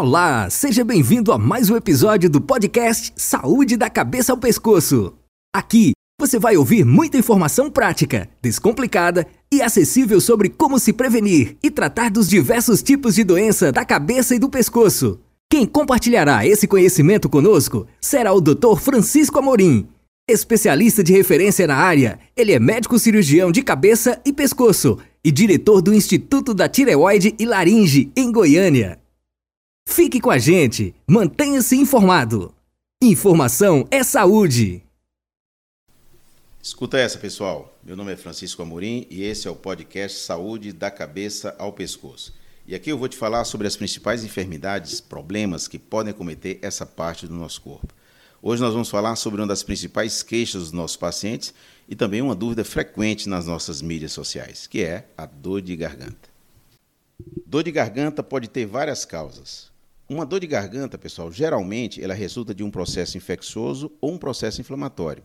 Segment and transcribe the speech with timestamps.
[0.00, 5.12] Olá, seja bem-vindo a mais um episódio do podcast Saúde da Cabeça ao Pescoço.
[5.54, 11.70] Aqui você vai ouvir muita informação prática, descomplicada e acessível sobre como se prevenir e
[11.70, 15.20] tratar dos diversos tipos de doença da cabeça e do pescoço.
[15.50, 18.76] Quem compartilhará esse conhecimento conosco será o Dr.
[18.80, 19.86] Francisco Amorim.
[20.26, 25.82] Especialista de referência na área, ele é médico cirurgião de cabeça e pescoço e diretor
[25.82, 28.99] do Instituto da Tireoide e Laringe, em Goiânia.
[29.90, 32.54] Fique com a gente, mantenha-se informado.
[33.02, 34.84] Informação é saúde.
[36.62, 37.76] Escuta essa, pessoal.
[37.82, 42.32] Meu nome é Francisco Amorim e esse é o podcast Saúde da Cabeça ao Pescoço.
[42.68, 46.86] E aqui eu vou te falar sobre as principais enfermidades, problemas que podem cometer essa
[46.86, 47.92] parte do nosso corpo.
[48.40, 51.52] Hoje nós vamos falar sobre uma das principais queixas dos nossos pacientes
[51.88, 56.30] e também uma dúvida frequente nas nossas mídias sociais, que é a dor de garganta.
[57.44, 59.69] Dor de garganta pode ter várias causas.
[60.10, 64.60] Uma dor de garganta, pessoal, geralmente ela resulta de um processo infeccioso ou um processo
[64.60, 65.22] inflamatório.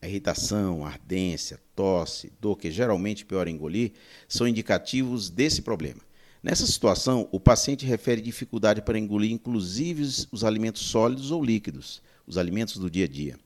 [0.00, 3.94] A irritação, a ardência, tosse, dor que geralmente pior engolir
[4.28, 6.00] são indicativos desse problema.
[6.40, 12.38] Nessa situação, o paciente refere dificuldade para engolir inclusive os alimentos sólidos ou líquidos, os
[12.38, 13.36] alimentos do dia a dia.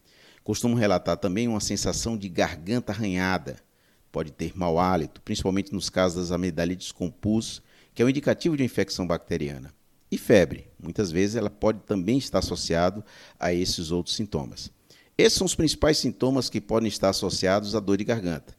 [0.45, 3.57] Costumam relatar também uma sensação de garganta arranhada.
[4.13, 7.63] Pode ter mau hálito, principalmente nos casos das amidalites com pus,
[7.95, 9.75] que é um indicativo de infecção bacteriana.
[10.11, 13.05] E febre, muitas vezes ela pode também estar associado
[13.39, 14.71] a esses outros sintomas.
[15.19, 18.55] Esses são os principais sintomas que podem estar associados à dor de garganta.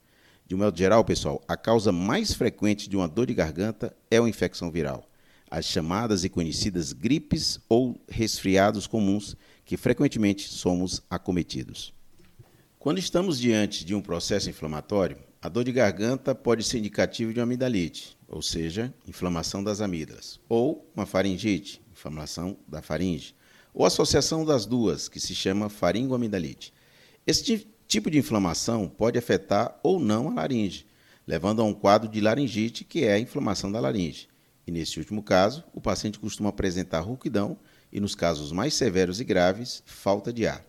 [0.47, 4.19] De um modo geral, pessoal, a causa mais frequente de uma dor de garganta é
[4.19, 5.07] uma infecção viral.
[5.49, 11.93] As chamadas e conhecidas gripes ou resfriados comuns, que frequentemente somos acometidos.
[12.79, 17.39] Quando estamos diante de um processo inflamatório, a dor de garganta pode ser indicativo de
[17.39, 23.35] uma amidalite, ou seja, inflamação das amígdalas, ou uma faringite, inflamação da faringe,
[23.73, 26.73] ou associação das duas, que se chama faringoamidalite.
[27.25, 30.87] Esse tipo de inflamação pode afetar ou não a laringe,
[31.25, 34.27] levando a um quadro de laringite, que é a inflamação da laringe.
[34.65, 37.57] E nesse último caso, o paciente costuma apresentar rouquidão
[37.91, 40.66] e, nos casos mais severos e graves, falta de ar.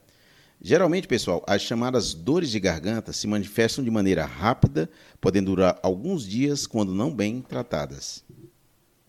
[0.61, 6.27] Geralmente, pessoal, as chamadas dores de garganta se manifestam de maneira rápida, podendo durar alguns
[6.27, 8.25] dias quando não bem tratadas.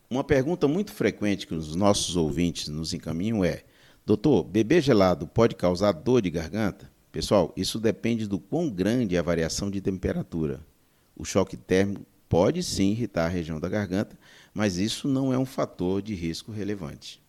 [0.08, 3.64] Uma pergunta muito frequente que os nossos ouvintes nos encaminham é:
[4.06, 6.90] Doutor, beber gelado pode causar dor de garganta?
[7.12, 10.64] Pessoal, isso depende do quão grande é a variação de temperatura.
[11.16, 14.18] O choque térmico pode sim irritar a região da garganta,
[14.54, 17.20] mas isso não é um fator de risco relevante.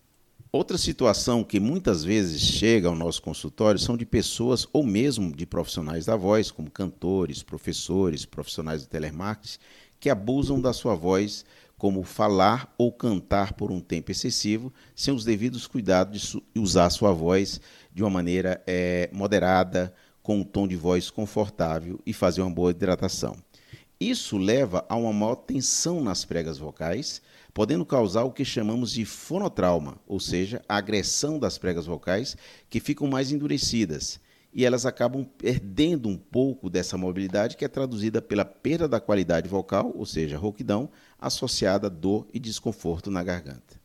[0.53, 5.47] Outra situação que muitas vezes chega ao nosso consultório são de pessoas ou mesmo de
[5.47, 9.59] profissionais da voz, como cantores, professores, profissionais do telemarketing,
[10.01, 11.45] que abusam da sua voz,
[11.79, 16.91] como falar ou cantar por um tempo excessivo, sem os devidos cuidados de usar a
[16.91, 17.61] sua voz
[17.95, 22.73] de uma maneira é, moderada, com um tom de voz confortável e fazer uma boa
[22.73, 23.37] hidratação.
[24.01, 27.23] Isso leva a uma maior tensão nas pregas vocais,
[27.53, 32.37] podendo causar o que chamamos de fonotrauma, ou seja, a agressão das pregas vocais
[32.69, 34.21] que ficam mais endurecidas
[34.53, 39.49] e elas acabam perdendo um pouco dessa mobilidade que é traduzida pela perda da qualidade
[39.49, 43.81] vocal, ou seja, rouquidão, associada a dor e desconforto na garganta.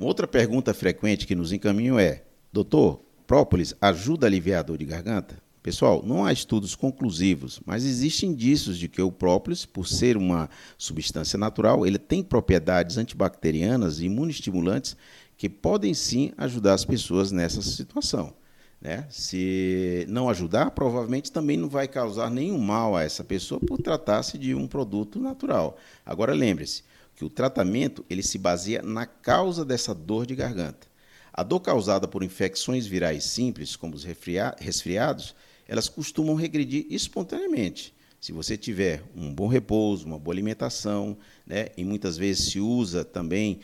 [0.00, 4.78] Uma outra pergunta frequente que nos encaminham é: Doutor, própolis ajuda a aliviar a dor
[4.78, 5.41] de garganta?
[5.62, 10.50] Pessoal, não há estudos conclusivos, mas existem indícios de que o própolis, por ser uma
[10.76, 14.96] substância natural, ele tem propriedades antibacterianas e imunoestimulantes
[15.36, 18.34] que podem sim ajudar as pessoas nessa situação.
[18.80, 19.06] Né?
[19.08, 24.36] Se não ajudar, provavelmente também não vai causar nenhum mal a essa pessoa por tratar-se
[24.36, 25.78] de um produto natural.
[26.04, 26.82] Agora lembre-se
[27.14, 30.88] que o tratamento ele se baseia na causa dessa dor de garganta.
[31.32, 35.34] A dor causada por infecções virais simples, como os resfriados,
[35.72, 37.94] elas costumam regredir espontaneamente.
[38.20, 41.16] Se você tiver um bom repouso, uma boa alimentação,
[41.46, 43.60] né, e muitas vezes se usa também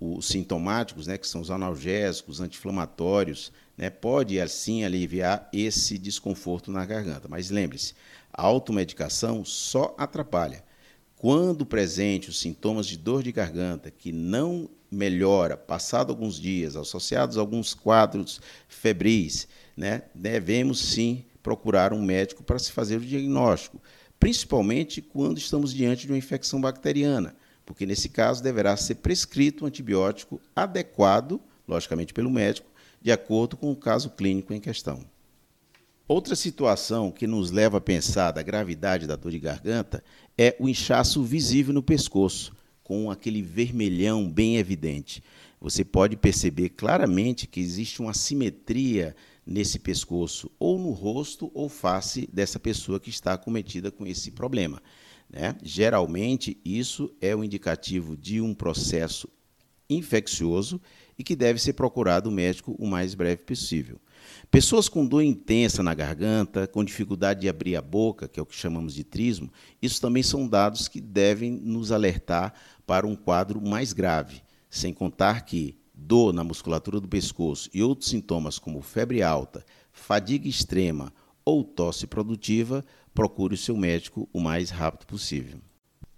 [0.00, 6.84] os sintomáticos, né, que são os analgésicos, anti-inflamatórios, né, pode assim aliviar esse desconforto na
[6.84, 7.28] garganta.
[7.28, 7.94] Mas lembre-se,
[8.32, 10.64] a automedicação só atrapalha.
[11.14, 17.38] Quando presente os sintomas de dor de garganta que não melhora, passado alguns dias, associados
[17.38, 19.46] a alguns quadros febris,
[19.76, 23.80] né, devemos sim procurar um médico para se fazer o diagnóstico,
[24.18, 27.36] principalmente quando estamos diante de uma infecção bacteriana,
[27.66, 31.38] porque nesse caso deverá ser prescrito um antibiótico adequado,
[31.68, 32.66] logicamente pelo médico,
[33.00, 35.04] de acordo com o caso clínico em questão.
[36.08, 40.02] Outra situação que nos leva a pensar da gravidade da dor de garganta
[40.38, 45.22] é o inchaço visível no pescoço, com aquele vermelhão bem evidente.
[45.60, 52.28] você pode perceber claramente que existe uma simetria nesse pescoço, ou no rosto ou face
[52.32, 54.82] dessa pessoa que está acometida com esse problema.
[55.28, 55.56] Né?
[55.62, 59.28] Geralmente, isso é um indicativo de um processo
[59.88, 60.80] infeccioso
[61.18, 64.00] e que deve ser procurado o médico o mais breve possível.
[64.50, 68.46] Pessoas com dor intensa na garganta, com dificuldade de abrir a boca, que é o
[68.46, 69.50] que chamamos de trismo,
[69.82, 72.54] isso também são dados que devem nos alertar
[72.86, 78.10] para um quadro mais grave, sem contar que dor na musculatura do pescoço e outros
[78.10, 81.12] sintomas como febre alta, fadiga extrema
[81.44, 82.84] ou tosse produtiva,
[83.14, 85.58] procure o seu médico o mais rápido possível.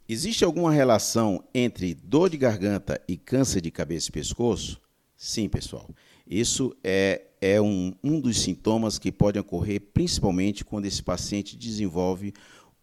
[0.08, 4.80] Existe alguma relação entre dor de garganta e câncer de cabeça e pescoço?
[5.16, 5.88] Sim, pessoal.
[6.26, 12.32] Isso é, é um, um dos sintomas que podem ocorrer principalmente quando esse paciente desenvolve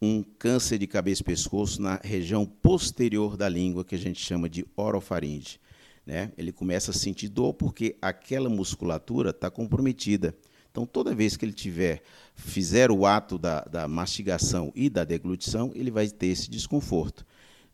[0.01, 4.50] um câncer de cabeça e pescoço na região posterior da língua, que a gente chama
[4.50, 5.59] de orofaringe.
[6.05, 6.31] Né?
[6.38, 10.35] Ele começa a sentir dor porque aquela musculatura está comprometida.
[10.69, 12.01] Então, toda vez que ele tiver,
[12.35, 17.25] fizer o ato da, da mastigação e da deglutição, ele vai ter esse desconforto.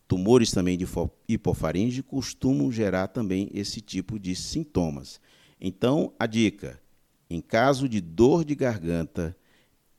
[0.06, 0.86] Tumores também de
[1.28, 5.20] hipofaringe costumam gerar também esse tipo de sintomas.
[5.60, 6.80] Então, a dica:
[7.30, 9.36] em caso de dor de garganta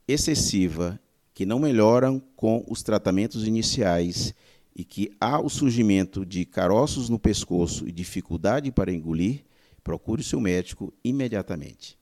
[0.08, 1.00] excessiva,
[1.34, 4.36] que não melhoram com os tratamentos iniciais
[4.76, 9.44] e que há o surgimento de caroços no pescoço e dificuldade para engolir,
[9.84, 12.00] procure o seu médico imediatamente.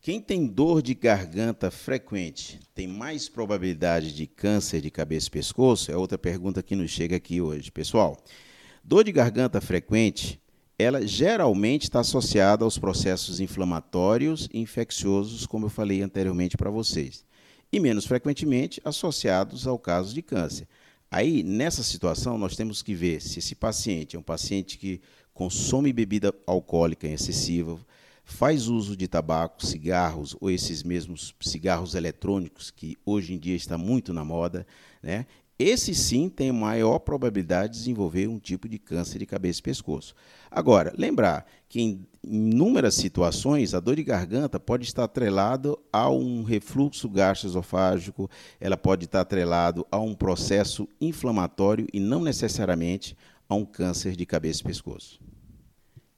[0.00, 5.90] Quem tem dor de garganta frequente tem mais probabilidade de câncer de cabeça e pescoço?
[5.90, 7.70] É outra pergunta que nos chega aqui hoje.
[7.70, 8.16] Pessoal,
[8.84, 10.40] dor de garganta frequente,
[10.78, 17.24] ela geralmente está associada aos processos inflamatórios e infecciosos, como eu falei anteriormente para vocês,
[17.72, 20.68] e menos frequentemente associados ao caso de câncer.
[21.10, 25.00] Aí, nessa situação, nós temos que ver se esse paciente é um paciente que
[25.32, 27.78] consome bebida alcoólica excessiva,
[28.24, 33.78] faz uso de tabaco, cigarros ou esses mesmos cigarros eletrônicos que hoje em dia está
[33.78, 34.66] muito na moda,
[35.02, 35.24] né?
[35.58, 40.14] Esse sim tem maior probabilidade de desenvolver um tipo de câncer de cabeça e pescoço.
[40.48, 46.44] Agora, lembrar que em inúmeras situações a dor de garganta pode estar atrelado a um
[46.44, 53.16] refluxo gastroesofágico, ela pode estar atrelado a um processo inflamatório e não necessariamente
[53.48, 55.20] a um câncer de cabeça e pescoço.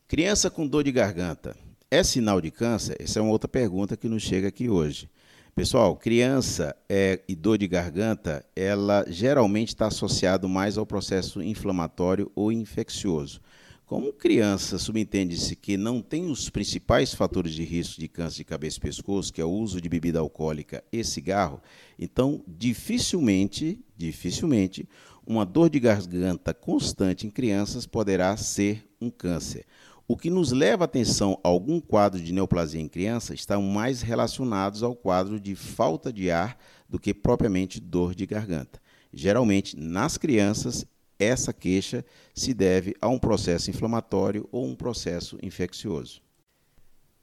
[0.07, 1.57] Criança com dor de garganta.
[1.91, 2.97] É sinal de câncer?
[3.01, 5.09] Essa é uma outra pergunta que nos chega aqui hoje.
[5.55, 12.31] Pessoal, criança é, e dor de garganta, ela geralmente está associado mais ao processo inflamatório
[12.35, 13.41] ou infeccioso.
[13.85, 18.79] Como criança, subentende-se que não tem os principais fatores de risco de câncer de cabeça
[18.79, 21.61] e pescoço, que é o uso de bebida alcoólica e cigarro,
[21.99, 24.89] então dificilmente, dificilmente,
[25.27, 29.67] uma dor de garganta constante em crianças poderá ser um câncer.
[30.11, 34.03] O que nos leva a atenção a algum quadro de neoplasia em criança estão mais
[34.03, 36.59] relacionados ao quadro de falta de ar
[36.89, 38.83] do que propriamente dor de garganta.
[39.13, 40.85] Geralmente, nas crianças,
[41.17, 42.05] essa queixa
[42.35, 46.21] se deve a um processo inflamatório ou um processo infeccioso.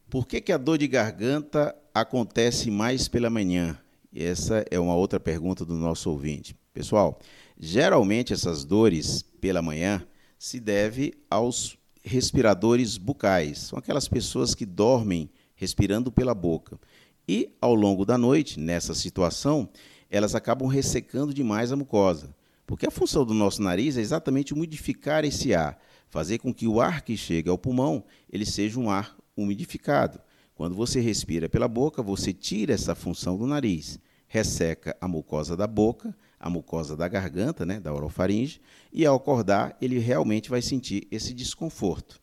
[0.10, 3.78] Por que, que a dor de garganta acontece mais pela manhã?
[4.16, 6.56] Essa é uma outra pergunta do nosso ouvinte.
[6.74, 7.20] Pessoal,
[7.60, 10.08] geralmente essas dores pela manhã
[10.40, 13.60] se deve aos respiradores bucais.
[13.60, 16.80] São aquelas pessoas que dormem respirando pela boca.
[17.28, 19.70] E ao longo da noite, nessa situação,
[20.10, 22.34] elas acabam ressecando demais a mucosa.
[22.66, 25.80] Porque a função do nosso nariz é exatamente umidificar esse ar,
[26.10, 30.20] fazer com que o ar que chega ao pulmão, ele seja um ar umidificado.
[30.56, 35.68] Quando você respira pela boca, você tira essa função do nariz, resseca a mucosa da
[35.68, 41.08] boca, a mucosa da garganta, né, da orofaringe, e ao acordar ele realmente vai sentir
[41.12, 42.22] esse desconforto.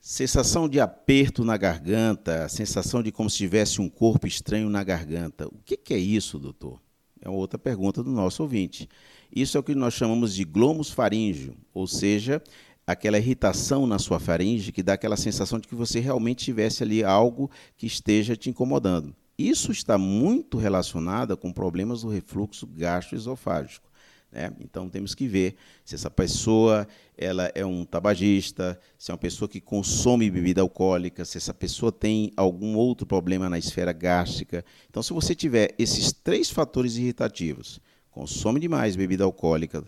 [0.00, 5.46] Sensação de aperto na garganta, sensação de como se tivesse um corpo estranho na garganta.
[5.48, 6.80] O que, que é isso, doutor?
[7.20, 8.88] É outra pergunta do nosso ouvinte.
[9.34, 12.42] Isso é o que nós chamamos de glomus faríngeo, ou seja,
[12.86, 17.04] aquela irritação na sua faringe que dá aquela sensação de que você realmente tivesse ali
[17.04, 19.14] algo que esteja te incomodando.
[19.38, 23.88] Isso está muito relacionado com problemas do refluxo gastroesofágico.
[24.32, 24.52] Né?
[24.60, 25.54] Então temos que ver
[25.84, 31.24] se essa pessoa ela é um tabagista, se é uma pessoa que consome bebida alcoólica,
[31.24, 34.64] se essa pessoa tem algum outro problema na esfera gástrica.
[34.90, 37.80] Então, se você tiver esses três fatores irritativos,
[38.10, 39.84] consome demais bebida alcoólica,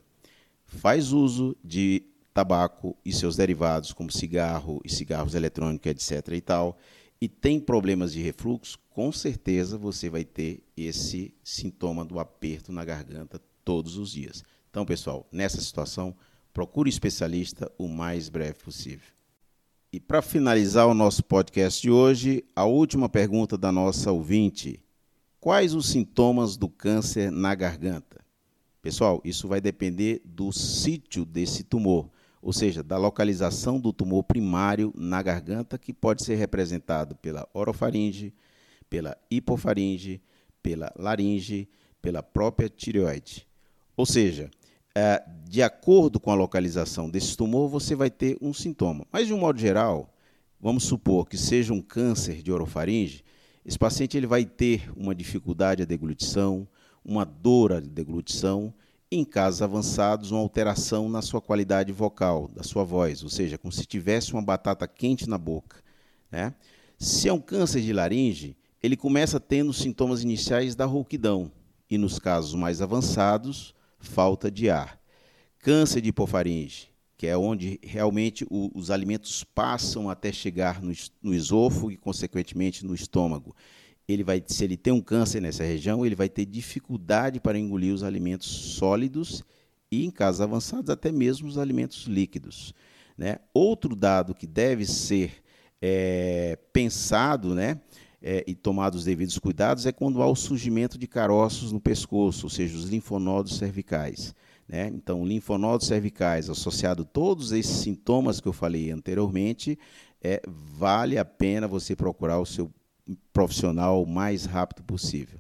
[0.65, 6.33] faz uso de tabaco e seus derivados, como cigarro e cigarros eletrônicos, etc.
[6.35, 6.79] e tal,
[7.21, 12.85] e tem problemas de refluxo, com certeza você vai ter esse sintoma do aperto na
[12.85, 14.43] garganta todos os dias.
[14.71, 16.17] Então, pessoal, nessa situação,
[16.53, 19.07] procure um especialista o mais breve possível.
[19.93, 24.83] E para finalizar o nosso podcast de hoje, a última pergunta da nossa ouvinte:
[25.41, 28.25] Quais os sintomas do câncer na garganta?
[28.81, 32.09] Pessoal, isso vai depender do sítio desse tumor,
[32.43, 38.33] ou seja, da localização do tumor primário na garganta, que pode ser representado pela orofaringe,
[38.89, 40.21] pela hipofaringe,
[40.63, 41.69] pela laringe,
[42.01, 43.47] pela própria tireoide.
[43.97, 44.51] Ou seja,
[44.95, 49.07] é, de acordo com a localização desse tumor, você vai ter um sintoma.
[49.13, 50.13] Mas, de um modo geral,
[50.61, 53.23] vamos supor que seja um câncer de orofaringe,
[53.65, 56.67] esse paciente ele vai ter uma dificuldade de deglutição,
[57.05, 58.73] uma dor de deglutição,
[59.11, 63.73] em casos avançados, uma alteração na sua qualidade vocal, da sua voz, ou seja, como
[63.73, 65.83] se tivesse uma batata quente na boca.
[66.31, 66.55] Né?
[66.97, 71.51] Se é um câncer de laringe, ele começa tendo sintomas iniciais da rouquidão,
[71.91, 75.01] e nos casos mais avançados, falta de ar.
[75.59, 81.35] Câncer de hipofaringe, que é onde realmente o, os alimentos passam até chegar no, no
[81.35, 83.57] esôfago e, consequentemente, no estômago.
[84.13, 87.95] Ele vai, se ele tem um câncer nessa região, ele vai ter dificuldade para engolir
[87.95, 89.45] os alimentos sólidos
[89.91, 92.75] e, em casos avançados, até mesmo os alimentos líquidos.
[93.17, 93.39] Né?
[93.53, 95.43] Outro dado que deve ser
[95.81, 97.81] é, pensado, né,
[98.23, 102.47] é, e tomado os devidos cuidados é quando há o surgimento de caroços no pescoço,
[102.47, 104.35] ou seja, os linfonodos cervicais.
[104.69, 104.89] Né?
[104.95, 109.79] Então, linfonodos cervicais associado a todos esses sintomas que eu falei anteriormente,
[110.23, 112.71] é, vale a pena você procurar o seu
[113.33, 115.39] profissional o mais rápido possível.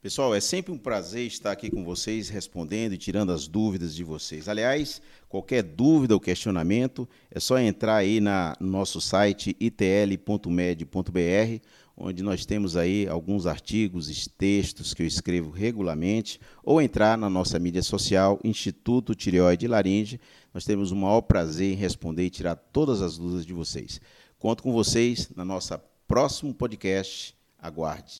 [0.00, 4.04] Pessoal, é sempre um prazer estar aqui com vocês, respondendo e tirando as dúvidas de
[4.04, 4.48] vocês.
[4.48, 10.46] Aliás, qualquer dúvida ou questionamento, é só entrar aí na, no nosso site itl.med.br
[11.96, 17.58] onde nós temos aí alguns artigos, textos que eu escrevo regularmente, ou entrar na nossa
[17.58, 20.20] mídia social, Instituto Tireoide e Laringe.
[20.52, 24.00] Nós temos o maior prazer em responder e tirar todas as dúvidas de vocês.
[24.38, 27.34] Conto com vocês na nossa próximo podcast.
[27.58, 28.14] Aguarde.